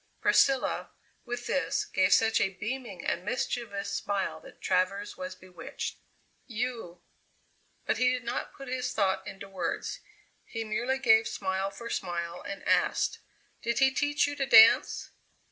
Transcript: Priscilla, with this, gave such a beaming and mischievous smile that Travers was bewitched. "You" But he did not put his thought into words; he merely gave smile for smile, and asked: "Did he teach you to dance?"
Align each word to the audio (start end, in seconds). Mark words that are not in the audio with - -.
Priscilla, 0.19 0.89
with 1.25 1.45
this, 1.45 1.85
gave 1.85 2.11
such 2.11 2.41
a 2.41 2.49
beaming 2.55 3.05
and 3.05 3.23
mischievous 3.23 3.93
smile 3.93 4.39
that 4.39 4.59
Travers 4.59 5.15
was 5.15 5.35
bewitched. 5.35 5.99
"You" 6.47 7.03
But 7.85 7.97
he 7.99 8.09
did 8.11 8.23
not 8.23 8.51
put 8.51 8.67
his 8.67 8.93
thought 8.93 9.21
into 9.27 9.47
words; 9.47 9.99
he 10.43 10.63
merely 10.63 10.97
gave 10.97 11.27
smile 11.27 11.69
for 11.69 11.87
smile, 11.91 12.41
and 12.41 12.63
asked: 12.67 13.19
"Did 13.61 13.77
he 13.77 13.91
teach 13.93 14.25
you 14.25 14.35
to 14.37 14.47
dance?" 14.47 15.11